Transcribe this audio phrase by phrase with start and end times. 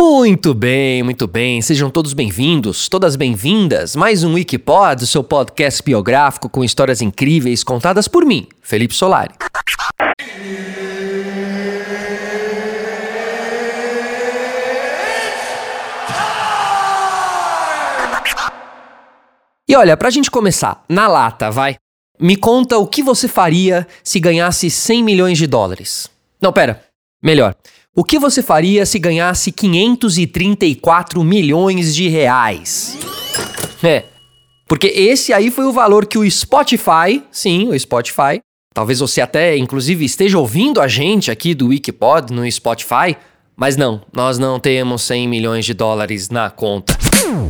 [0.00, 1.60] Muito bem, muito bem.
[1.60, 3.96] Sejam todos bem-vindos, todas bem-vindas.
[3.96, 9.34] Mais um Wikipod, seu podcast biográfico com histórias incríveis contadas por mim, Felipe Solari.
[19.68, 21.74] E olha, pra gente começar, na lata, vai.
[22.20, 26.08] Me conta o que você faria se ganhasse 100 milhões de dólares.
[26.40, 26.84] Não, pera.
[27.20, 27.56] Melhor.
[27.98, 32.96] O que você faria se ganhasse 534 milhões de reais?
[33.82, 34.04] É.
[34.68, 38.40] Porque esse aí foi o valor que o Spotify, sim, o Spotify,
[38.72, 43.16] talvez você até inclusive esteja ouvindo a gente aqui do Wikipod no Spotify,
[43.56, 46.96] mas não, nós não temos 100 milhões de dólares na conta.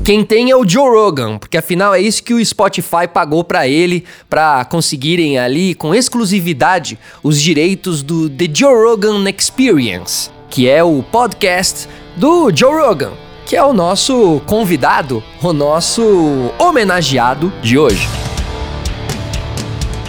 [0.02, 3.68] Quem tem é o Joe Rogan, porque afinal é isso que o Spotify pagou para
[3.68, 10.82] ele para conseguirem ali com exclusividade os direitos do The Joe Rogan Experience, que é
[10.82, 13.12] o podcast do Joe Rogan,
[13.46, 18.08] que é o nosso convidado, o nosso homenageado de hoje.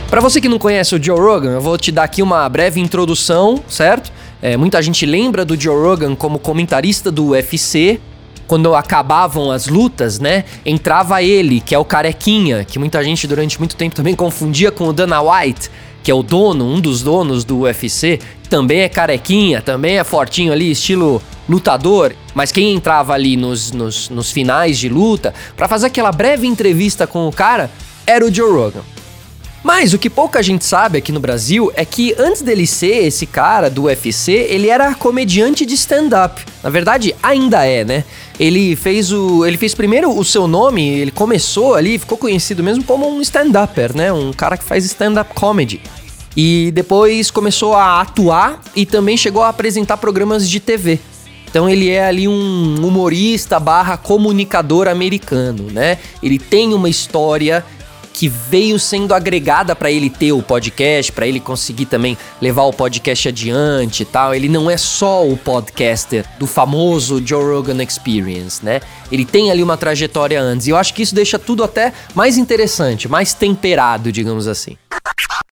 [0.09, 2.79] Para você que não conhece o Joe Rogan, eu vou te dar aqui uma breve
[2.79, 4.11] introdução, certo?
[4.41, 7.99] É, muita gente lembra do Joe Rogan como comentarista do UFC,
[8.47, 10.45] quando acabavam as lutas, né?
[10.65, 14.87] Entrava ele, que é o carequinha, que muita gente durante muito tempo também confundia com
[14.87, 15.69] o Dana White,
[16.01, 18.19] que é o dono, um dos donos do UFC,
[18.50, 24.09] também é carequinha, também é fortinho ali, estilo lutador, mas quem entrava ali nos, nos,
[24.09, 27.70] nos finais de luta para fazer aquela breve entrevista com o cara
[28.05, 28.81] era o Joe Rogan.
[29.64, 33.25] Mas o que pouca gente sabe aqui no Brasil é que antes dele ser esse
[33.25, 36.42] cara do UFC, ele era comediante de stand-up.
[36.64, 38.03] Na verdade, ainda é, né?
[38.39, 39.45] Ele fez o.
[39.45, 43.95] Ele fez primeiro o seu nome, ele começou ali, ficou conhecido mesmo como um stand-upper,
[43.95, 44.14] né?
[44.14, 45.81] Um cara que faz stand-up comedy.
[46.35, 50.99] E depois começou a atuar e também chegou a apresentar programas de TV.
[51.49, 55.97] Então ele é ali um humorista barra comunicador americano, né?
[56.21, 57.66] Ele tem uma história
[58.13, 62.73] que veio sendo agregada para ele ter o podcast, para ele conseguir também levar o
[62.73, 64.36] podcast adiante e tal.
[64.36, 68.82] Ele não é só o podcaster do famoso Joe Rogan Experience, né?
[69.09, 70.67] Ele tem ali uma trajetória antes.
[70.67, 74.76] E eu acho que isso deixa tudo até mais interessante, mais temperado, digamos assim.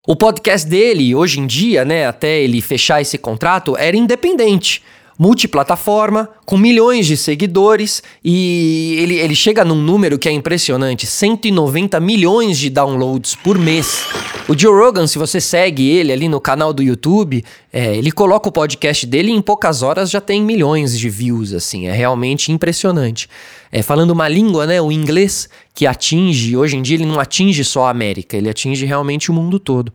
[0.05, 4.83] O podcast dele, hoje em dia, né, até ele fechar esse contrato, era independente
[5.17, 11.99] multiplataforma, com milhões de seguidores e ele, ele chega num número que é impressionante: 190
[11.99, 14.05] milhões de downloads por mês.
[14.47, 18.49] O Joe Rogan, se você segue ele ali no canal do YouTube, é, ele coloca
[18.49, 22.51] o podcast dele e em poucas horas já tem milhões de views, assim, é realmente
[22.51, 23.29] impressionante.
[23.71, 27.63] É, falando uma língua, né, o inglês, que atinge, hoje em dia ele não atinge
[27.63, 29.93] só a América, ele atinge realmente o mundo todo.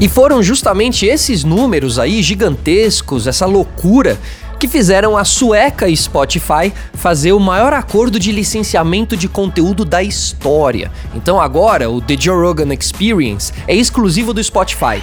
[0.00, 4.18] E foram justamente esses números aí gigantescos, essa loucura,
[4.58, 10.90] que fizeram a sueca Spotify fazer o maior acordo de licenciamento de conteúdo da história.
[11.14, 15.02] Então agora o The Joe Rogan Experience é exclusivo do Spotify.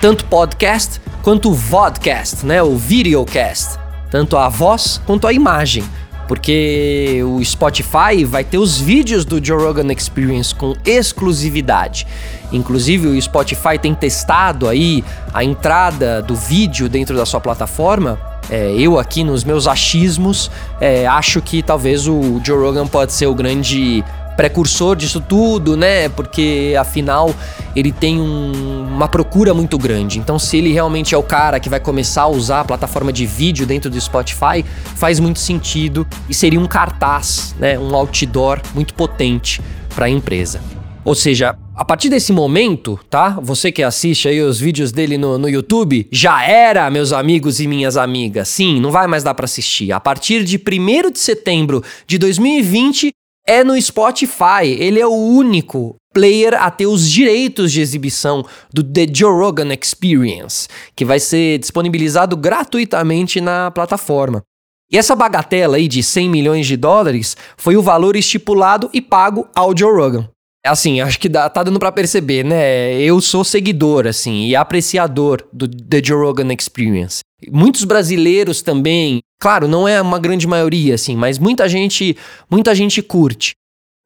[0.00, 3.78] Tanto podcast quanto vodcast, né, o videocast,
[4.10, 5.84] tanto a voz quanto a imagem
[6.26, 12.06] porque o Spotify vai ter os vídeos do Joe Rogan Experience com exclusividade.
[12.52, 18.18] Inclusive o Spotify tem testado aí a entrada do vídeo dentro da sua plataforma.
[18.48, 20.50] É, eu aqui nos meus achismos
[20.80, 24.04] é, acho que talvez o Joe Rogan pode ser o grande
[24.36, 26.08] precursor disso tudo, né?
[26.08, 27.34] Porque afinal
[27.74, 30.18] ele tem um, uma procura muito grande.
[30.18, 33.26] Então, se ele realmente é o cara que vai começar a usar a plataforma de
[33.26, 34.64] vídeo dentro do Spotify,
[34.94, 37.78] faz muito sentido e seria um cartaz, né?
[37.78, 39.60] Um outdoor muito potente
[39.94, 40.60] para a empresa.
[41.06, 43.38] Ou seja, a partir desse momento, tá?
[43.40, 47.68] Você que assiste aí os vídeos dele no, no YouTube, já era, meus amigos e
[47.68, 48.48] minhas amigas.
[48.48, 49.92] Sim, não vai mais dar para assistir.
[49.92, 53.12] A partir de 1 de setembro de 2020,
[53.46, 54.64] é no Spotify.
[54.78, 59.68] Ele é o único player a ter os direitos de exibição do The Joe Rogan
[59.74, 64.42] Experience, que vai ser disponibilizado gratuitamente na plataforma.
[64.90, 69.48] E essa bagatela aí de 100 milhões de dólares foi o valor estipulado e pago
[69.54, 70.28] ao Joe Rogan.
[70.64, 73.00] Assim, acho que dá, tá dando para perceber, né?
[73.00, 77.20] Eu sou seguidor, assim, e apreciador do The Joe Rogan Experience.
[77.50, 82.16] Muitos brasileiros também, claro, não é uma grande maioria, assim, mas muita gente,
[82.50, 83.54] muita gente curte.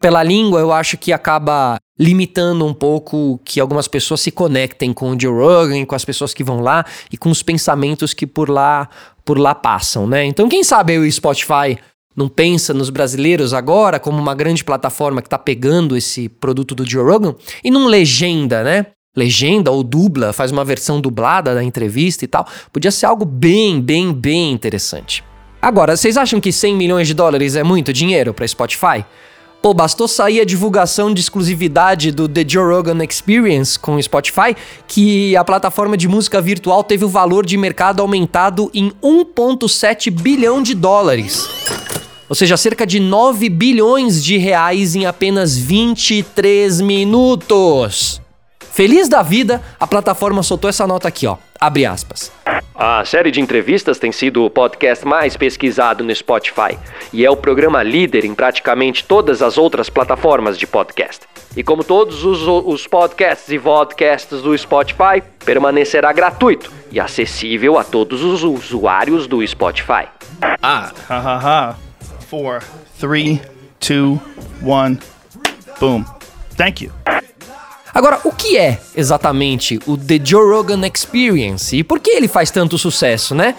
[0.01, 5.11] Pela língua, eu acho que acaba limitando um pouco que algumas pessoas se conectem com
[5.11, 8.49] o Joe Rogan, com as pessoas que vão lá e com os pensamentos que por
[8.49, 8.89] lá,
[9.25, 10.25] por lá passam, né?
[10.25, 11.79] Então, quem sabe o Spotify
[12.17, 16.89] não pensa nos brasileiros agora como uma grande plataforma que está pegando esse produto do
[16.89, 18.87] Joe Rogan e não legenda, né?
[19.17, 22.47] Legenda ou dubla, faz uma versão dublada da entrevista e tal.
[22.73, 25.25] Podia ser algo bem, bem, bem interessante.
[25.61, 29.05] Agora, vocês acham que 100 milhões de dólares é muito dinheiro para Spotify?
[29.61, 34.57] Pô, bastou sair a divulgação de exclusividade do The Joe Rogan Experience com o Spotify
[34.89, 40.63] que a plataforma de música virtual teve o valor de mercado aumentado em 1,7 bilhão
[40.63, 41.47] de dólares.
[42.27, 48.23] Ou seja, cerca de 9 bilhões de reais em apenas 23 minutos.
[48.73, 51.37] Feliz da vida, a plataforma soltou essa nota aqui, ó.
[51.61, 52.33] Abre aspas.
[52.75, 56.79] A série de entrevistas tem sido o podcast mais pesquisado no Spotify
[57.13, 61.27] e é o programa líder em praticamente todas as outras plataformas de podcast.
[61.55, 67.85] E como todos os, os podcasts e vodcasts do Spotify, permanecerá gratuito e acessível a
[67.85, 70.07] todos os usuários do Spotify.
[70.63, 71.77] Ah, ha ha ha.
[72.31, 72.63] Four,
[72.99, 73.43] three,
[73.79, 74.19] two,
[74.65, 74.99] one,
[75.79, 76.05] boom.
[76.57, 76.93] Thank you.
[78.01, 82.51] Agora, o que é exatamente o The Joe Rogan Experience e por que ele faz
[82.51, 83.55] tanto sucesso, né?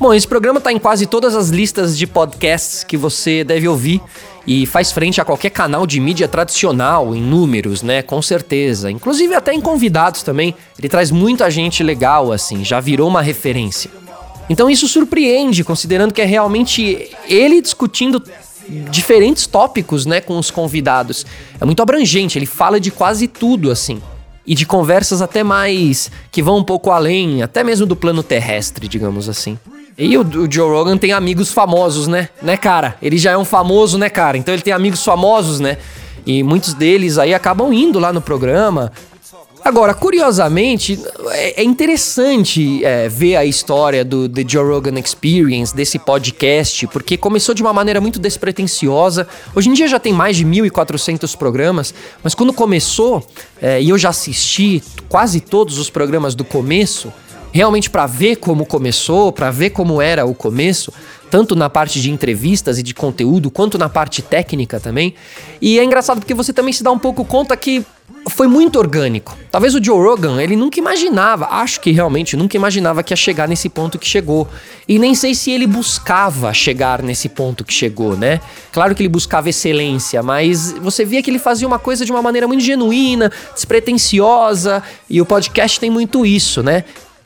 [0.00, 4.02] Bom, esse programa está em quase todas as listas de podcasts que você deve ouvir
[4.44, 8.02] e faz frente a qualquer canal de mídia tradicional em números, né?
[8.02, 8.90] Com certeza.
[8.90, 10.56] Inclusive até em convidados também.
[10.76, 13.88] Ele traz muita gente legal, assim, já virou uma referência.
[14.50, 18.20] Então isso surpreende, considerando que é realmente ele discutindo
[18.68, 21.24] diferentes tópicos, né, com os convidados.
[21.60, 24.00] É muito abrangente, ele fala de quase tudo, assim.
[24.46, 28.86] E de conversas até mais que vão um pouco além, até mesmo do plano terrestre,
[28.86, 29.58] digamos assim.
[29.96, 32.28] E o, o, Joe Rogan tem amigos famosos, né?
[32.42, 32.96] Né, cara?
[33.00, 34.36] Ele já é um famoso, né, cara?
[34.36, 35.78] Então ele tem amigos famosos, né?
[36.26, 38.92] E muitos deles aí acabam indo lá no programa,
[39.64, 41.00] Agora, curiosamente,
[41.30, 47.16] é, é interessante é, ver a história do The Joe Rogan Experience, desse podcast, porque
[47.16, 49.26] começou de uma maneira muito despretensiosa.
[49.54, 53.26] Hoje em dia já tem mais de 1.400 programas, mas quando começou,
[53.60, 57.10] é, e eu já assisti quase todos os programas do começo,
[57.50, 60.92] realmente para ver como começou, para ver como era o começo,
[61.34, 65.16] tanto na parte de entrevistas e de conteúdo, quanto na parte técnica também.
[65.60, 67.84] E é engraçado porque você também se dá um pouco conta que
[68.30, 69.36] foi muito orgânico.
[69.50, 73.48] Talvez o Joe Rogan, ele nunca imaginava, acho que realmente nunca imaginava que ia chegar
[73.48, 74.46] nesse ponto que chegou.
[74.86, 78.40] E nem sei se ele buscava chegar nesse ponto que chegou, né?
[78.70, 82.22] Claro que ele buscava excelência, mas você via que ele fazia uma coisa de uma
[82.22, 86.84] maneira muito genuína, despretensiosa, e o podcast tem muito isso, né?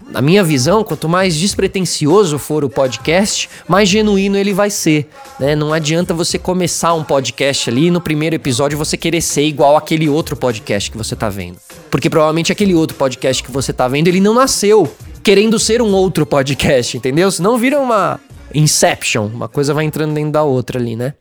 [0.09, 5.09] Na minha visão, quanto mais despretensioso for o podcast, mais genuíno ele vai ser.
[5.39, 5.55] Né?
[5.55, 9.77] Não adianta você começar um podcast ali e no primeiro episódio você querer ser igual
[9.77, 11.59] aquele outro podcast que você tá vendo.
[11.91, 14.91] Porque provavelmente aquele outro podcast que você tá vendo, ele não nasceu
[15.23, 17.31] querendo ser um outro podcast, entendeu?
[17.31, 18.19] Senão vira uma
[18.55, 21.15] Inception, uma coisa vai entrando dentro da outra ali, né?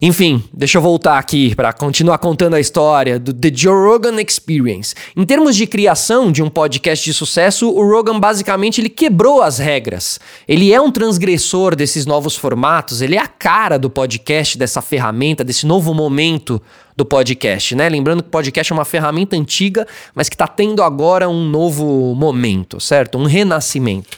[0.00, 4.94] Enfim, deixa eu voltar aqui para continuar contando a história do The Joe Rogan Experience.
[5.16, 9.58] Em termos de criação de um podcast de sucesso, o Rogan basicamente ele quebrou as
[9.58, 10.20] regras.
[10.46, 15.42] Ele é um transgressor desses novos formatos, ele é a cara do podcast, dessa ferramenta,
[15.42, 16.62] desse novo momento
[16.96, 17.88] do podcast, né?
[17.88, 19.84] Lembrando que o podcast é uma ferramenta antiga,
[20.14, 23.18] mas que está tendo agora um novo momento, certo?
[23.18, 24.16] Um renascimento.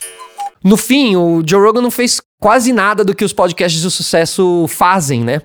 [0.63, 4.67] No fim, o Joe Rogan não fez quase nada do que os podcasts de sucesso
[4.69, 5.41] fazem, né?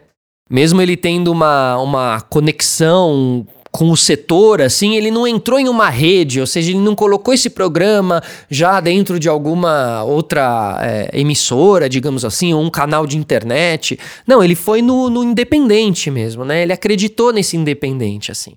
[0.50, 3.45] Mesmo ele tendo uma, uma conexão
[3.75, 7.33] com o setor, assim, ele não entrou em uma rede, ou seja, ele não colocou
[7.33, 13.18] esse programa já dentro de alguma outra é, emissora, digamos assim, ou um canal de
[13.18, 13.99] internet.
[14.25, 16.64] Não, ele foi no, no independente mesmo, né?
[16.64, 18.54] Ele acreditou nesse independente, assim.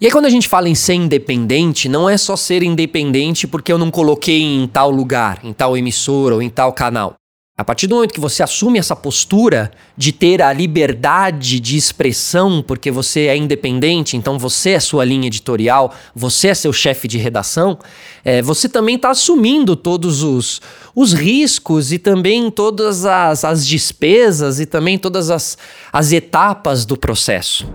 [0.00, 3.72] E aí, quando a gente fala em ser independente, não é só ser independente porque
[3.72, 7.14] eu não coloquei em tal lugar, em tal emissora ou em tal canal.
[7.56, 12.60] A partir do momento que você assume essa postura de ter a liberdade de expressão,
[12.60, 17.16] porque você é independente, então você é sua linha editorial, você é seu chefe de
[17.16, 17.78] redação,
[18.24, 20.60] é, você também está assumindo todos os,
[20.96, 25.56] os riscos e também todas as, as despesas e também todas as,
[25.92, 27.68] as etapas do processo.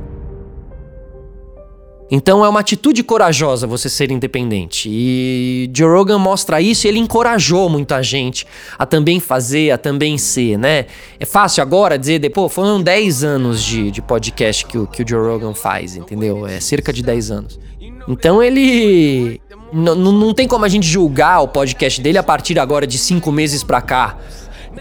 [2.12, 4.90] Então é uma atitude corajosa você ser independente.
[4.92, 8.48] E Joe Rogan mostra isso e ele encorajou muita gente
[8.78, 10.86] a também fazer, a também ser, né?
[11.20, 15.08] É fácil agora dizer, depois foram 10 anos de, de podcast que o, que o
[15.08, 16.48] Joe Rogan faz, entendeu?
[16.48, 17.60] É cerca de 10 anos.
[18.08, 19.40] Então ele.
[19.72, 23.64] Não tem como a gente julgar o podcast dele a partir agora de cinco meses
[23.64, 24.18] pra cá.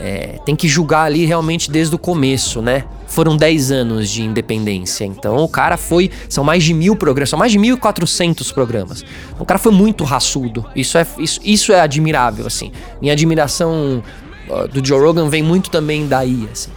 [0.01, 2.85] É, tem que julgar ali realmente desde o começo, né?
[3.07, 6.11] Foram 10 anos de independência, então o cara foi.
[6.29, 9.05] São mais de mil programas, são mais de 1.400 programas.
[9.39, 10.65] O cara foi muito raçudo.
[10.77, 12.71] Isso é, isso, isso é admirável, assim.
[13.01, 14.03] Minha admiração
[14.73, 16.71] do Joe Rogan vem muito também daí, assim.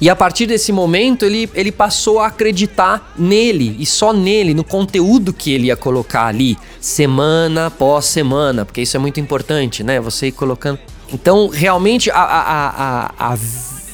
[0.00, 4.64] E a partir desse momento ele, ele passou a acreditar nele e só nele, no
[4.64, 10.00] conteúdo que ele ia colocar ali, semana após semana, porque isso é muito importante, né?
[10.00, 10.78] Você ir colocando.
[11.12, 12.68] Então, realmente, a, a,
[13.28, 13.38] a, a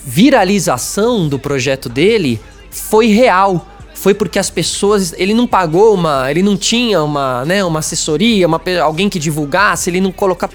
[0.05, 2.41] viralização do projeto dele
[2.71, 3.67] foi real.
[3.95, 5.13] Foi porque as pessoas.
[5.17, 6.31] Ele não pagou uma.
[6.31, 10.53] Ele não tinha uma, né, uma assessoria, uma, alguém que divulgasse, ele não colocava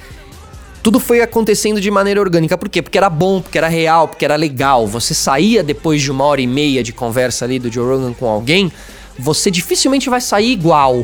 [0.86, 2.56] tudo foi acontecendo de maneira orgânica.
[2.56, 2.80] Por quê?
[2.80, 4.86] Porque era bom, porque era real, porque era legal.
[4.86, 8.28] Você saía depois de uma hora e meia de conversa ali do Joe Rogan com
[8.28, 8.72] alguém,
[9.18, 11.04] você dificilmente vai sair igual.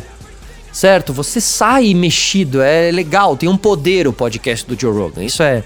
[0.71, 1.11] Certo?
[1.13, 5.23] Você sai mexido, é legal, tem um poder o podcast do Joe Rogan.
[5.23, 5.63] Isso é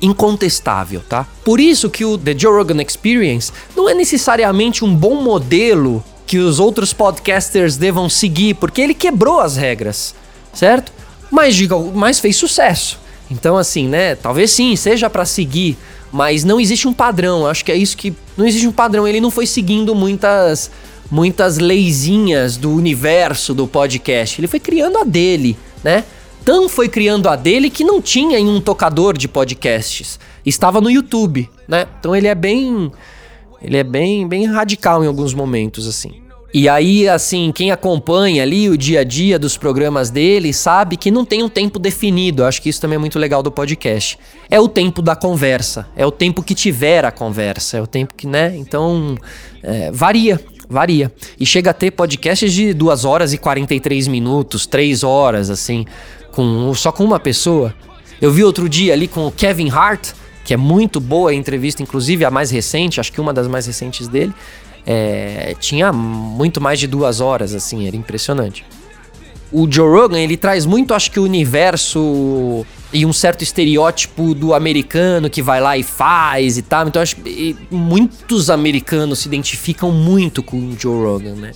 [0.00, 1.26] incontestável, tá?
[1.44, 6.38] Por isso que o The Joe Rogan Experience não é necessariamente um bom modelo que
[6.38, 10.14] os outros podcasters devam seguir, porque ele quebrou as regras,
[10.52, 10.92] certo?
[11.30, 12.98] Mas, diga, mas fez sucesso.
[13.30, 14.14] Então, assim, né?
[14.14, 15.76] Talvez sim, seja para seguir,
[16.12, 17.46] mas não existe um padrão.
[17.46, 18.14] Acho que é isso que.
[18.36, 19.06] Não existe um padrão.
[19.06, 20.70] Ele não foi seguindo muitas
[21.10, 24.40] muitas leizinhas do universo do podcast.
[24.40, 26.04] Ele foi criando a dele, né?
[26.44, 30.18] Tão foi criando a dele que não tinha em um tocador de podcasts.
[30.44, 31.86] Estava no YouTube, né?
[31.98, 32.92] Então ele é bem.
[33.60, 36.26] Ele é bem, bem radical em alguns momentos, assim.
[36.54, 41.10] E aí, assim, quem acompanha ali o dia a dia dos programas dele sabe que
[41.10, 42.44] não tem um tempo definido.
[42.44, 44.18] Acho que isso também é muito legal do podcast.
[44.48, 48.14] É o tempo da conversa, é o tempo que tiver a conversa, é o tempo
[48.14, 48.56] que, né?
[48.56, 49.18] Então,
[49.62, 51.12] é, varia, varia.
[51.38, 55.84] E chega a ter podcasts de 2 horas e 43 minutos, 3 horas, assim,
[56.32, 57.74] com só com uma pessoa.
[58.20, 60.12] Eu vi outro dia ali com o Kevin Hart,
[60.44, 63.66] que é muito boa a entrevista, inclusive a mais recente, acho que uma das mais
[63.66, 64.32] recentes dele
[64.86, 68.64] é, tinha muito mais de duas horas, assim, era impressionante.
[69.50, 74.54] O Joe Rogan, ele traz muito, acho que, o universo e um certo estereótipo do
[74.54, 76.86] americano que vai lá e faz e tal.
[76.88, 81.52] Então, acho que muitos americanos se identificam muito com o Joe Rogan, né?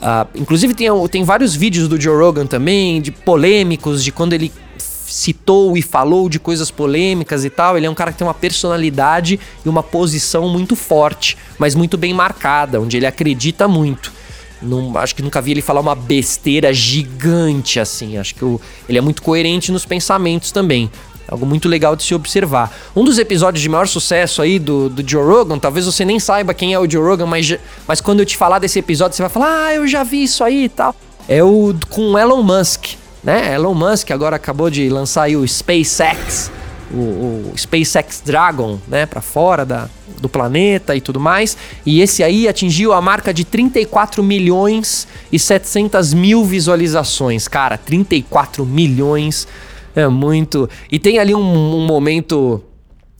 [0.00, 4.50] Uh, inclusive, tem, tem vários vídeos do Joe Rogan também, de polêmicos, de quando ele
[4.78, 7.76] citou e falou de coisas polêmicas e tal.
[7.76, 11.98] Ele é um cara que tem uma personalidade e uma posição muito forte, mas muito
[11.98, 14.19] bem marcada, onde ele acredita muito.
[14.62, 18.18] Não, acho que nunca vi ele falar uma besteira gigante assim.
[18.18, 20.90] Acho que o, ele é muito coerente nos pensamentos também.
[21.26, 22.74] Algo muito legal de se observar.
[22.94, 26.52] Um dos episódios de maior sucesso aí do, do Joe Rogan, talvez você nem saiba
[26.52, 29.30] quem é o Joe Rogan, mas, mas quando eu te falar desse episódio, você vai
[29.30, 30.94] falar, ah, eu já vi isso aí e tal.
[31.28, 33.54] É o com Elon Musk né?
[33.54, 36.50] Elon Musk agora acabou de lançar aí o SpaceX,
[36.92, 39.88] o, o SpaceX Dragon, né, para fora da,
[40.20, 41.56] do planeta e tudo mais.
[41.84, 47.48] E esse aí atingiu a marca de 34 milhões e 700 mil visualizações.
[47.48, 49.46] Cara, 34 milhões
[49.94, 50.68] é muito.
[50.90, 51.40] E tem ali um,
[51.76, 52.62] um momento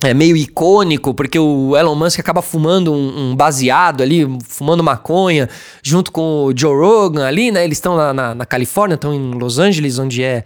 [0.02, 5.46] é meio icônico, porque o Elon Musk acaba fumando um, um, baseado ali, fumando maconha,
[5.82, 7.64] junto com o Joe Rogan ali, né?
[7.64, 10.42] Eles estão na, na, na, Califórnia, estão em Los Angeles, onde é,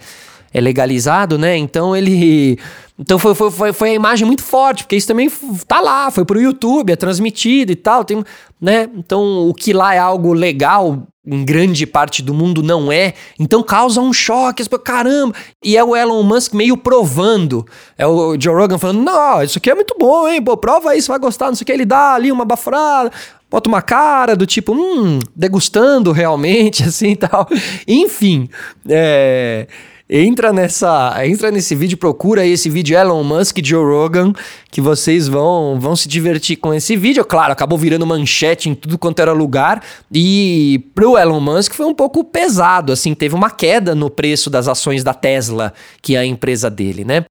[0.53, 1.57] é legalizado, né?
[1.57, 2.59] Então ele.
[2.99, 5.29] Então foi, foi, foi, foi a imagem muito forte, porque isso também
[5.67, 8.23] tá lá, foi pro YouTube, é transmitido e tal, tem,
[8.61, 8.89] né?
[8.95, 13.63] Então o que lá é algo legal, em grande parte do mundo não é, então
[13.63, 15.35] causa um choque, caramba.
[15.65, 17.67] E é o Elon Musk meio provando.
[17.97, 20.43] É o Joe Rogan falando: não, isso aqui é muito bom, hein?
[20.43, 21.73] Pô, prova isso, vai gostar, não sei o que.
[21.73, 23.11] Ele dá ali uma baforada,
[23.51, 27.49] bota uma cara do tipo, hum, degustando realmente, assim e tal.
[27.89, 28.49] Enfim,
[28.89, 29.67] é.
[30.09, 34.35] Entra nessa, entra nesse vídeo, procura aí esse vídeo Elon Musk Joe Rogan,
[34.71, 37.25] que vocês vão vão se divertir com esse vídeo.
[37.25, 39.83] Claro, acabou virando manchete em tudo quanto era lugar
[40.13, 44.69] e pro Elon Musk foi um pouco pesado, assim, teve uma queda no preço das
[44.69, 47.25] ações da Tesla, que é a empresa dele, né?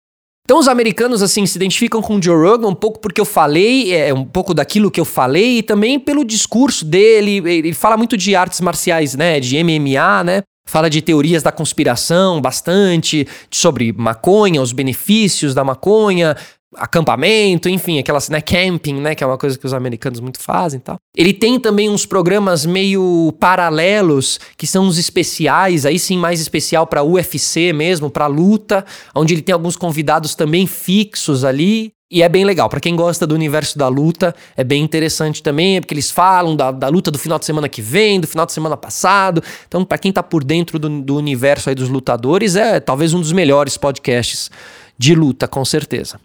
[0.44, 3.94] Então os americanos assim se identificam com o Joe Rogan um pouco porque eu falei,
[3.94, 8.18] é um pouco daquilo que eu falei e também pelo discurso dele, ele fala muito
[8.18, 10.42] de artes marciais, né, de MMA, né?
[10.66, 16.36] Fala de teorias da conspiração bastante, sobre maconha, os benefícios da maconha,
[16.76, 20.80] acampamento, enfim, aquelas, né, camping, né, que é uma coisa que os americanos muito fazem
[20.80, 20.98] e tal.
[21.16, 26.88] Ele tem também uns programas meio paralelos, que são os especiais, aí sim mais especial
[26.88, 31.92] para UFC mesmo, para luta, onde ele tem alguns convidados também fixos ali.
[32.14, 32.70] E é bem legal.
[32.70, 36.70] para quem gosta do universo da luta, é bem interessante também, porque eles falam da,
[36.70, 39.42] da luta do final de semana que vem, do final de semana passado.
[39.68, 43.20] Então, para quem tá por dentro do, do universo aí dos lutadores, é talvez um
[43.20, 44.52] dos melhores podcasts
[44.96, 46.20] de luta, com certeza.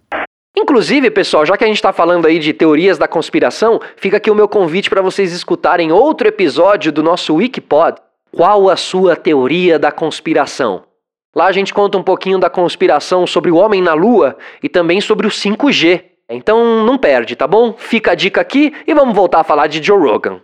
[0.55, 4.31] Inclusive, pessoal, já que a gente está falando aí de teorias da conspiração, fica aqui
[4.31, 7.97] o meu convite para vocês escutarem outro episódio do nosso Wikipod.
[8.31, 10.88] Qual a sua teoria da conspiração?
[11.39, 15.01] Lá a gente conta um pouquinho da conspiração sobre o homem na Lua e também
[15.01, 16.03] sobre o 5G.
[16.29, 17.77] Então não perde, tá bom?
[17.79, 20.41] Fica a dica aqui e vamos voltar a falar de Joe Rogan.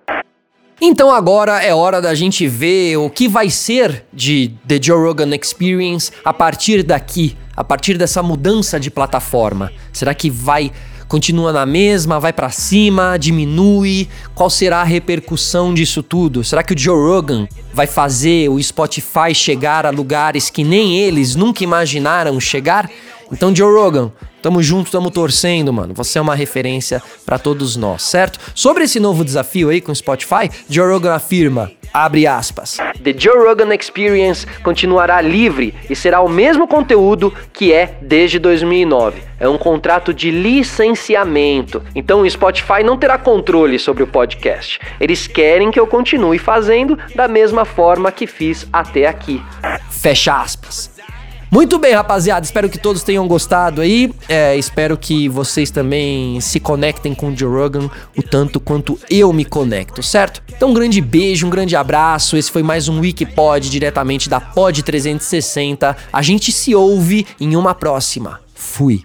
[0.80, 5.34] Então agora é hora da gente ver o que vai ser de The Joe Rogan
[5.34, 9.72] Experience a partir daqui, a partir dessa mudança de plataforma.
[9.92, 10.70] Será que vai
[11.14, 14.08] continua na mesma, vai para cima, diminui?
[14.34, 16.42] Qual será a repercussão disso tudo?
[16.42, 21.36] Será que o Joe Rogan vai fazer o Spotify chegar a lugares que nem eles
[21.36, 22.90] nunca imaginaram chegar?
[23.30, 24.10] Então, Joe Rogan,
[24.42, 25.94] Tamo junto, tamo torcendo, mano.
[25.94, 28.38] Você é uma referência para todos nós, certo?
[28.54, 33.46] Sobre esse novo desafio aí com o Spotify, Joe Rogan afirma, abre aspas, The Joe
[33.46, 39.22] Rogan Experience continuará livre e será o mesmo conteúdo que é desde 2009.
[39.38, 41.80] É um contrato de licenciamento.
[41.94, 44.80] Então o Spotify não terá controle sobre o podcast.
[44.98, 49.40] Eles querem que eu continue fazendo da mesma forma que fiz até aqui.
[49.90, 50.93] Fecha aspas.
[51.54, 52.44] Muito bem, rapaziada.
[52.44, 54.12] Espero que todos tenham gostado aí.
[54.28, 59.32] É, espero que vocês também se conectem com o Joe Rogan o tanto quanto eu
[59.32, 60.42] me conecto, certo?
[60.48, 62.36] Então, um grande beijo, um grande abraço.
[62.36, 65.96] Esse foi mais um Wikipod diretamente da Pod 360.
[66.12, 68.40] A gente se ouve em uma próxima.
[68.52, 69.04] Fui.